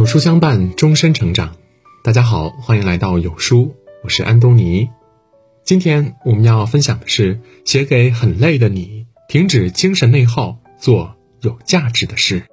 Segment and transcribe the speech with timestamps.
[0.00, 1.56] 有书相伴，终身成长。
[2.02, 4.88] 大家好，欢迎来到有书，我是安东尼。
[5.62, 12.44] 今天我们要分享的是写给很累的你，停止精神内耗，做有价值的事。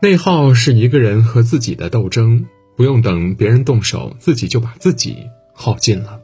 [0.00, 6.22] 内耗是一个人和自己的斗争，不用等别人动手，自己就把自己耗尽了。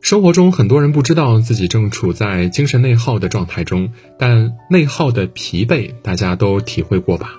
[0.00, 7.34] 生活中很多人不知道自己正处在精神内耗的状态中，但内耗的疲惫大家都体会过吧？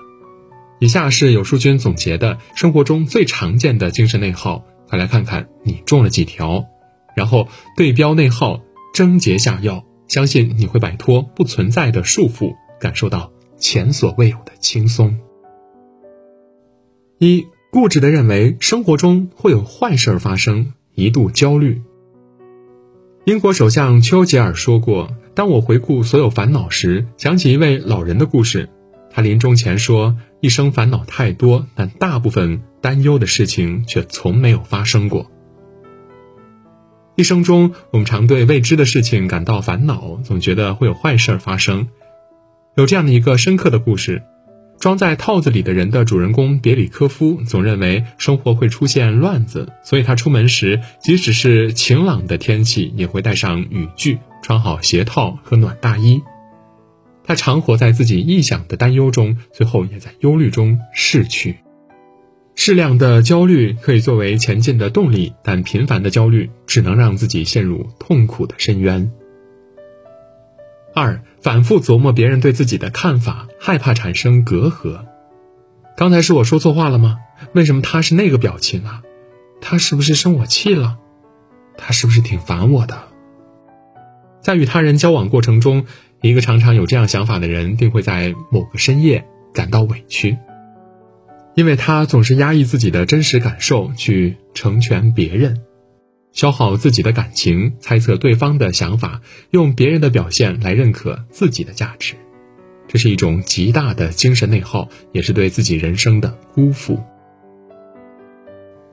[0.80, 6.64] 以下是有书君总结的生活中最常见的精神内耗，快来看看你中了几条，
[7.14, 8.62] 然后对标内耗，
[8.94, 15.18] 症结下药，相信你会摆脱不存在的束缚，感受到前所未有的轻松。
[17.18, 21.82] 一固执的认为生活中会有坏事儿发生，一度焦虑。
[23.26, 28.70] 英国首相丘吉尔说过：“当我回顾所有烦恼时，想起一位老人的故事。
[29.10, 35.30] 他临终前说。”一生烦恼太多，但大部分担忧的事情却从没有发生过。
[37.16, 41.88] 一生中，我们常对未知的事情感到烦恼，总觉得会有坏事儿发生。
[42.76, 44.22] 有这样的一个深刻的故事：
[44.78, 56.22] 装在套子里的人的主人公别里科夫总认为生活会出现乱子，所以他出门时，即使是晴朗的天气，也会带上雨具，穿好鞋套和暖大衣。
[57.30, 61.58] 他常活在自己臆想的担忧中，最后也在忧虑中逝去。
[62.56, 69.12] 适量的焦虑可以作为前进的动力，但频繁的焦虑只能让自己陷入痛苦的深渊。
[70.92, 75.04] 二，反复琢磨别人对自己的看法，害怕产生隔阂。
[75.96, 77.18] 刚才是我说错话了吗？
[77.52, 79.02] 为什么他是那个表情啊？
[79.60, 80.98] 他是不是生我气了？
[81.78, 83.04] 他是不是挺烦我的？
[84.40, 85.86] 在与他人交往过程中。
[86.22, 90.36] 一个常常有这样想法的人，定会在某个深夜感到委屈，
[91.54, 95.62] 因为他总是压抑自己的真实感受去成全别人，
[96.32, 102.14] 消耗自己的感情，猜测对方的想法，用别人的表现来认可自己的价值，
[102.86, 107.00] 这是一种极大的精神内耗，也是对自己人生的辜负。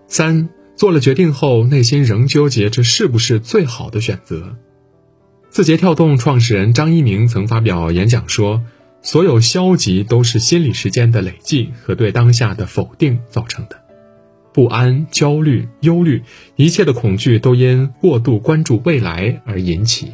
[0.07, 4.55] 三做了决定后，内心仍纠结这是不是最好的选择。
[5.49, 8.63] 字节跳动创始人张一鸣曾发表演讲说
[9.01, 13.77] ：“所有消极都是心理时间的累计和对当下的否定造成的，
[14.53, 16.21] 不安、焦虑、忧虑，
[16.57, 20.11] 一切的恐惧都因过度关注未来而引起。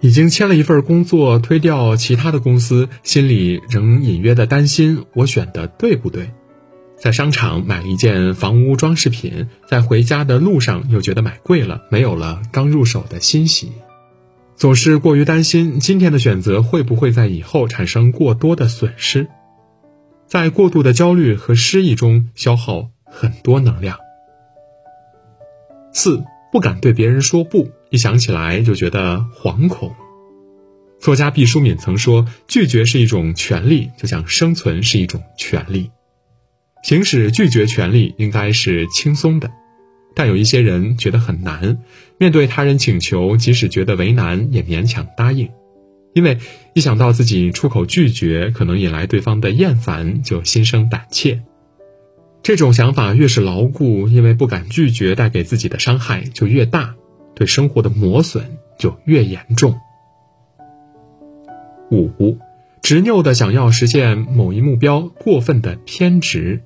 [0.00, 6.30] 已经签了一份工作，推掉其他的公司，心里仍隐约的担心：我选的对不对？”
[7.00, 13.70] 在商场买了一件房屋装饰品，在回家的路上又觉得买贵了，没有了刚入手的欣喜，
[14.56, 19.28] 总是过于担心今天的选择会不会在以后产生过多的损失，
[20.26, 23.96] 在过度的焦虑和失意中消耗很多能量。
[25.92, 29.94] 四不敢对别人说不，一想起来就觉得惶恐。
[30.98, 35.92] 作家毕淑敏曾说：“拒绝是一种权利，就像生存是一种权利。”
[36.82, 39.50] 行使拒绝权利应该是轻松的，
[40.14, 41.78] 但有一些人觉得很难。
[42.18, 45.48] 面对他人请求，即使觉得为难，也勉强答应，
[46.14, 46.38] 因为
[46.74, 51.42] 一想到自己出口拒绝可能引来对方的厌烦，就心生胆怯。
[52.42, 56.94] 这种想法越是牢固，因为不敢拒绝带给自己的伤害就越大，
[57.34, 59.78] 对生活的磨损就越严重。
[61.90, 62.38] 五，
[62.82, 66.62] 执拗的想要实现某一目标，过分的偏执。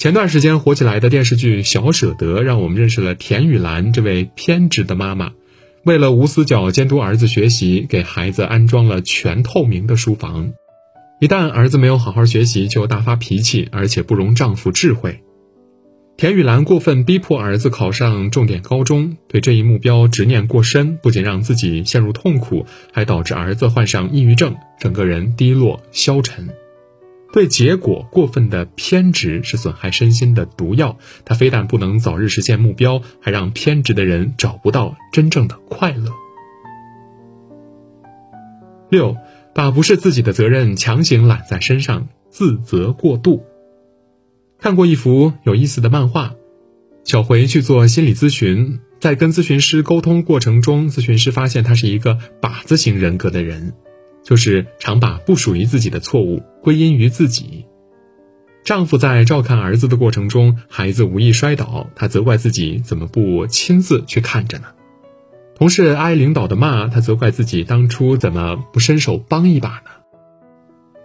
[0.00, 5.32] 前段时间火起来的电视剧《小舍得》，让我们认识了田雨岚这位偏执的妈妈。
[5.84, 10.54] 为了无死角监督儿子学习，给孩子安装了全透明的书房。
[11.20, 15.20] 一旦儿子没有好好学习，就大发脾气，而且不容丈夫智慧。
[16.16, 26.48] 田雨岚过分逼迫儿子考上重点高中，对这一目标执念过深，不仅让自己陷入痛苦，还导致儿子患上抑郁症，整个人低落消沉。
[27.32, 36.10] 对结果过分的偏执是损害身心的毒药，它非但不能早日实现目标，还让偏执的人找不到真正的快乐。
[38.88, 39.16] 六，
[39.54, 43.44] 把不是自己的责任强行揽在身上，自责过度。
[44.58, 46.34] 看过一幅有意思的漫画，
[47.04, 53.72] 小回去做心理咨询，在跟咨询师沟通过程中，咨询师发现他是一个靶子型人格的人。
[54.30, 57.66] 就是常把不属于自己的错误归因于自己。
[58.62, 64.68] 丈夫在照看儿子的过程中，孩子无意摔倒，他责怪自己怎么不亲自去看着呢？
[65.56, 69.90] 同事挨领导的骂，他责怪自己当初怎么不伸手帮一把呢？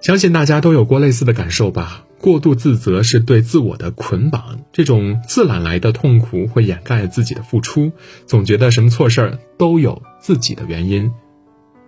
[0.02, 2.06] 相信大家都有过类似的感受吧？
[2.20, 7.92] 过度自责是对自我的捆绑，这种自揽来的痛苦会掩盖自己的付出，
[8.28, 11.12] 总觉得什么错事儿都有自己的原因。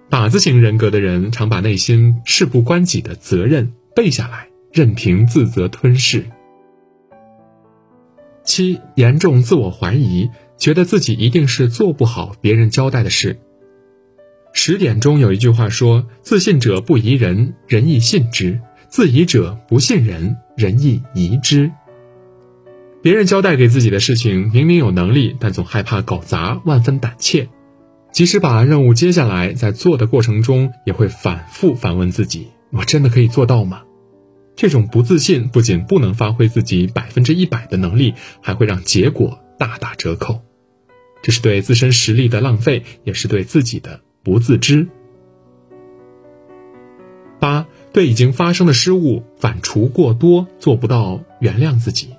[0.09, 6.25] 靶子型人格的人常把内心事不关己的责任背下来，任凭自责吞噬。
[8.45, 13.37] 七，严重自我怀疑，觉得自己一定是做不好别人交代的事。
[14.53, 21.69] 十点中有一句话说：“自信者不疑人，人亦信之；自疑者不信人，人亦疑之。”
[23.03, 27.49] 别人交代给自己的事情，明明有能力，但总害怕搞砸，万分胆怯。
[28.17, 33.83] 即使把任务接下来，在做的过程中，也会反复反问自己：“我真的可以做到吗？”
[34.57, 40.41] 这种不自信不仅不能发挥自己百分之一百的能力，还会让结果大打折扣。
[41.21, 44.01] 这是对自身实力的浪费，也是对自己的。
[44.23, 44.87] 不自知。
[47.39, 52.15] 八对已经发生的失误反刍过多，做不到原谅自己。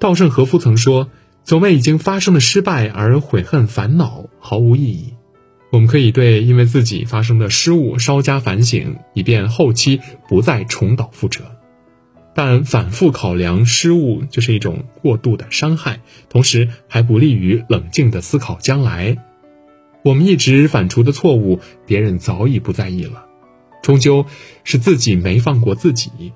[0.00, 1.10] 稻盛和夫曾说
[1.44, 5.14] ：“总为已经发生的失败而悔恨烦恼，毫无意义。”
[5.70, 11.42] 我们可以对因为自己发生的失误稍加反省，以便后期不再重蹈覆辙。
[12.32, 19.18] 但反复考量失误就是一种过度的伤害，同时还不利于冷静的思考将来。
[20.04, 23.26] 我们一直反刍的错误，别人早已不在意了，
[23.82, 24.26] 终究
[24.62, 26.32] 是自己没放过自己，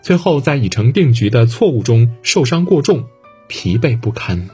[0.00, 3.06] 最后在已成定局的错误中受伤过重，
[3.50, 4.48] 疲惫不堪。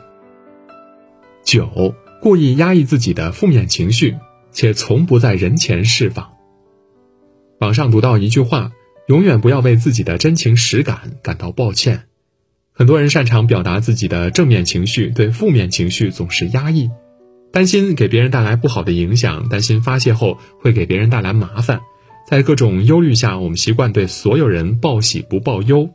[1.44, 4.16] 九，故意压抑自己的负面情绪，
[4.50, 6.32] 且从不在人前释放。
[7.60, 8.72] 网上读到一句话：
[9.06, 12.04] 永远不要为自己的真情实感感到抱歉。
[12.72, 16.90] 很多人擅长表达自己的正面情绪，对负面情绪总是压抑。
[17.52, 21.82] 担心给别人带来不好的影响，担心发泄后会给别人带来麻烦，
[22.26, 25.90] 在各种忧虑下，我们习惯对所有人报喜不报忧，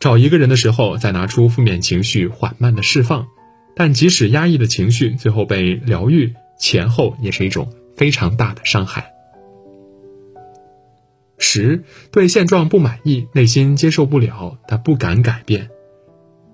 [0.00, 3.26] 找一个人的时候再拿出负面情绪缓慢的释放，
[3.74, 9.12] 但即使压抑的情绪最后被疗愈，前后也是一种非常大的伤害。
[11.38, 11.82] 十
[12.12, 15.68] 对现状不满意，内心接受不了，但不敢改变，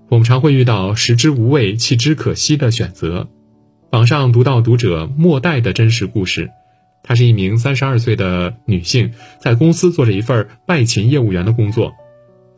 [0.09, 3.29] 我们常会遇到食之无味，弃之可惜的选择。
[3.91, 6.51] 网上读到读者莫代的真实故事，
[7.03, 11.93] 她是一名三十二岁的女性，在公司做着一份外勤业务员的工作，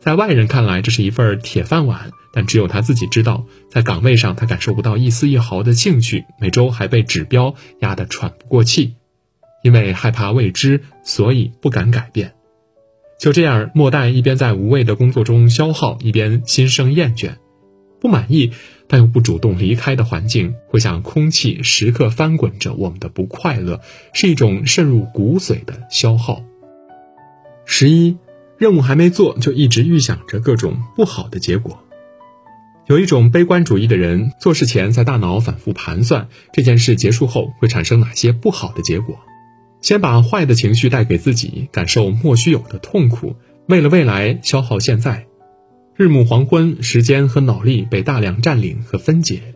[0.03, 8.95] 在外人看来这是一份铁饭碗，但只有他自己知道，在岗位上他感受不到一丝一毫的兴趣，每周还被指标压得喘不过气，
[9.63, 12.33] 因为害怕未知，所以不敢改变。
[13.17, 17.35] 就这样，莫代一边在无谓的工作中消耗，一边心生厌倦。
[18.01, 18.51] 不满意，
[18.89, 23.79] 但又不主动离开的环境，会像空气时刻翻滚着我们的不快乐，
[24.11, 26.43] 是一种渗入骨髓的消耗。
[27.63, 28.17] 十一，
[28.57, 31.79] 任务还没做，就一直预想着各种不好的结果。
[32.87, 39.17] 有一种悲观主义的人，做事前在大脑反复盘算这件事结束后会产生哪些不好的结果，
[39.81, 43.35] 先把坏的情绪带给自己，感受莫须有的痛苦，
[43.67, 45.25] 为了未来消耗现在。
[45.95, 49.53] 日暮黄昏，时间和脑力被大量占领和分解，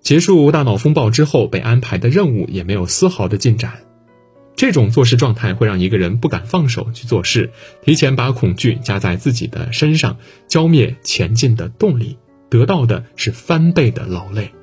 [0.00, 3.83] 结束大脑风暴之后，被安排的任务也没有丝毫的进展。
[4.64, 7.50] 这种做事状态会让一个人不敢放手去做事，
[7.82, 10.16] 提前把恐惧加在自己的身上，
[10.48, 12.16] 浇灭前进的动力，
[12.48, 14.54] 得到的是翻倍的劳累。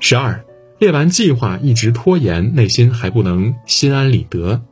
[0.00, 0.46] 十二，
[0.78, 4.62] 列完计划一直拖延，内心还不能心安理得。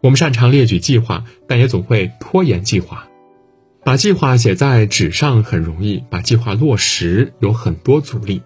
[0.00, 3.06] 我们擅长列举计划，但也总会拖延计划。
[3.84, 8.40] 把计划写在纸上很容易，把计划落实有很多阻力。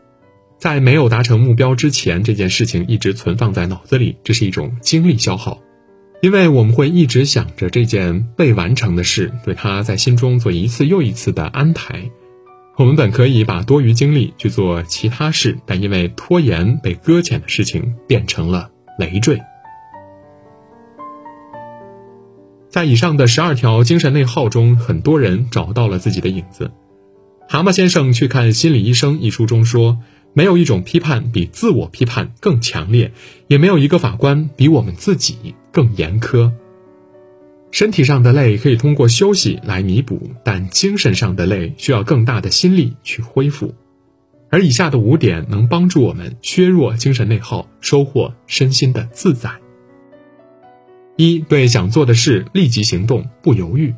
[0.60, 5.58] 在没有达成目标之前，这件事情一直存放在脑子里，这是一种精力消耗，
[6.20, 12.10] 因为我们会一直想着这件未完成的事，对它在心中做一次又一次的安排。
[12.76, 19.40] 我们本可以把多余精力去做其他事，但因为拖延被搁浅的事情变成了累赘。
[22.68, 26.70] 在以上的十二条精神内耗中，很多人找到了自己的影子。
[27.48, 29.98] 蛤蟆先生去看心理医生一书中说，
[30.32, 33.12] 没有一种批判比自我批判更强烈，
[33.48, 36.52] 也没有一个法官比我们自己更严苛。
[37.72, 43.74] 身体上的累可以通过休息来弥补，但精神上的累需要更大的心力去恢复。
[44.50, 49.52] 而以下的五点能帮助我们削弱精神内耗，收获身心的自在。
[51.16, 53.94] 一对想做的事立即行动，不犹豫。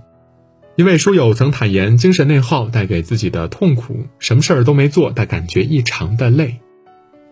[0.75, 6.61] 一位书友曾坦言，精神内耗带给自己的痛苦，什么事儿都没做，但感觉异常的累。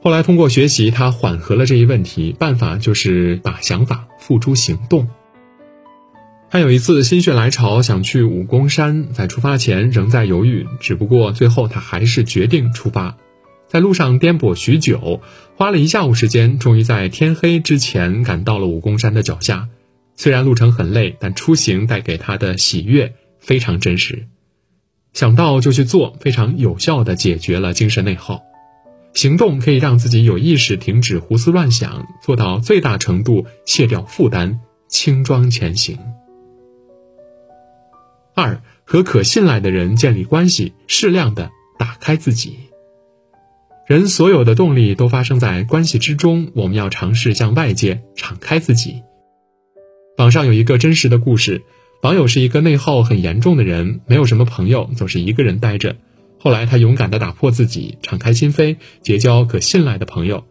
[0.03, 5.09] 后来通过学习，他缓和了这一问题，办法就是把想法付诸行动。
[6.51, 13.17] 他有一次心血来潮想去武功山，在出发前仍在犹豫，只不过最后他还是决定出发。
[13.69, 15.23] 在路上颠簸许久，
[15.57, 19.69] 花了一下午时间，终于在天黑之前赶到了武功山的脚下。
[20.17, 23.15] 虽然路程很累，但出行带给他的喜悦
[23.51, 24.29] 非常真实。
[25.13, 28.41] 想到就去做，非常有效的解决了精神内耗。
[29.13, 35.99] 行动可以让自己有意识停止胡思乱想，做到最大程度卸掉负担，轻装前行。
[38.37, 42.57] 二和可信赖的人建立关系，适量的打开自己。
[43.89, 49.03] 人所有的动力都发生在关系之中，我们要尝试向外界敞开自己。
[50.19, 51.65] 网上有一个真实的故事，
[52.03, 55.97] 网友是一个内耗很严重的人，没有什么朋友，总是一个人待着。
[56.39, 60.45] 后来，他勇敢地打破自己，敞开心扉，结交可信赖的朋友，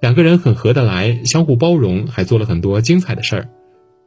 [0.00, 3.48] 两个人很合得来，相互包容，还做了很多精彩的事儿。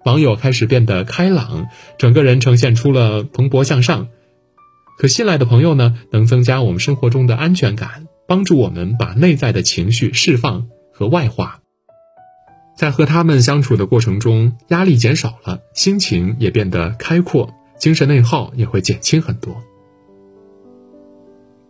[0.06, 1.68] 网友开始变得开朗，
[2.00, 4.08] 整个人呈现出了蓬勃向上。
[4.98, 11.60] 可信赖的朋友呢，能增加我们生活中的安全感，帮助我们把内在的情绪释放和外化。
[12.78, 19.64] 在和他们相处的过程中，压力减少了，心情也变得开阔，精神内耗也会减轻很多。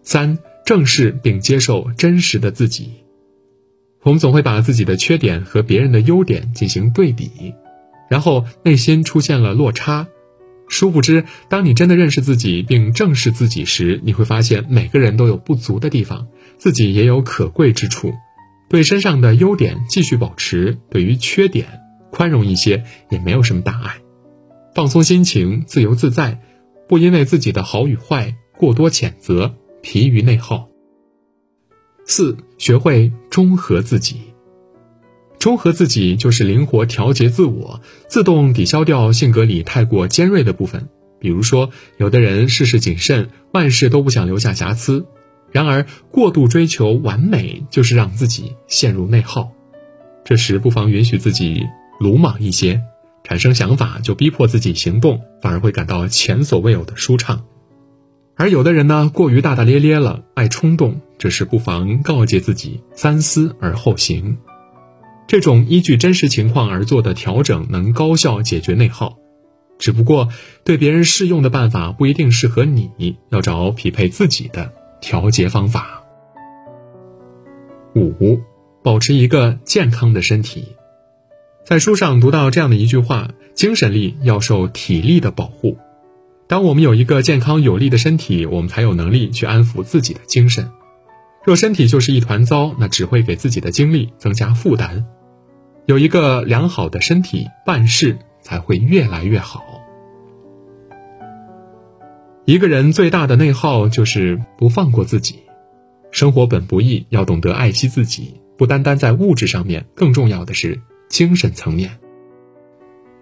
[0.03, 2.91] 三、正视并接受真实的自己。
[4.03, 7.53] 我们总会把自己的缺点和别人的优点进行对比，
[8.09, 10.07] 然后内心出现了落差。
[10.67, 18.13] 殊不知，当你真的认识自己并正视自己时，你会发现每个人都有不足的地方，自己也有可贵之处。
[18.69, 21.67] 对身上的优点继续保持，对于缺点
[22.11, 23.97] 宽容一些，也没有什么大碍。
[24.75, 26.41] 放松心情，自由自在，
[26.87, 29.55] 不因为自己的好与坏过多谴责。
[29.79, 30.67] 疲于内耗。
[32.05, 34.19] 四，学会中和自己。
[35.39, 40.89] 中和自己就是灵活调节自我，自动抵消掉性格里太过尖锐的部分。
[41.19, 45.05] 比如说，有的人事事谨慎，万事都不想留下瑕疵；
[45.57, 49.51] 然而，过度追求完美，就是让自己陷入内耗。
[50.23, 51.65] 这时，不妨允许自己
[51.99, 52.81] 鲁莽一些，
[53.23, 57.43] 产生想法就逼迫自己行动，反而会感到前所未有的舒畅。
[58.35, 64.37] 而有的人呢，过于大大咧咧了，爱冲动，这时不妨告诫自己三思而后行。
[65.27, 69.17] 这种依据真实情况而做的调整，能高效解决内耗。
[69.79, 70.29] 只不过，
[70.63, 76.03] 对别人适用的办法不一定适合你，要找匹配自己的调节方法。
[77.95, 78.39] 五，
[78.83, 80.75] 保持一个健康的身体。
[81.65, 85.77] 在书上读到这样的一句话：精神力要受体力的保护。
[86.47, 90.69] 当我们有一个健康有力的身体，我们才有能力去安抚自己的精神。
[91.43, 95.05] 若身体就是一团糟，那只会给自己的精力增加负担。
[95.85, 99.76] 有一个良好的身体，办事才会越来越好。
[102.47, 105.39] 一个人最大的内耗就是不放过自己。
[106.11, 111.99] 生活本不易，要懂得爱惜自己，不单单在物质上面，更重要的是精神层面。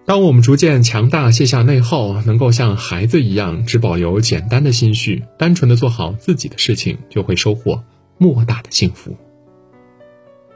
[0.04, 7.82] 当我们逐渐强大，卸下内耗，能够像孩子一样，只保留简单的心绪，单纯的做好自己的事情，就会收获
[8.18, 9.16] 莫大的幸福。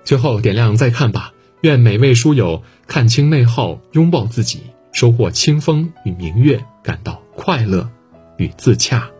[0.05, 4.61] 最后点亮再看吧，愿每位书友看清内耗，拥抱自己，
[4.93, 7.91] 收获清风与明月，感到快乐
[8.41, 9.11] 与自洽。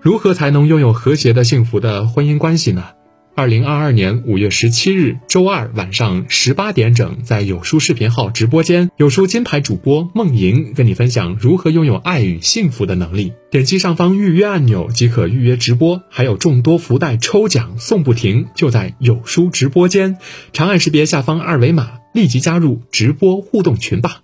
[0.00, 2.84] 如何才能拥有和谐的幸福的婚姻关系呢？
[3.36, 13.32] 二零二二年五月十七日周二晚上十八点整，在有书视频号直播间，有书金牌主播梦莹跟你分享如何拥有爱与幸福的能力。
[13.50, 20.18] 点击上方预约按钮即可预约直播，还有众多福袋抽奖送不停，就在有书直播间，
[20.52, 24.23] 长按识别下方二维码，立即加入直播互动群吧。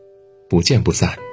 [0.51, 1.30] 不见不散。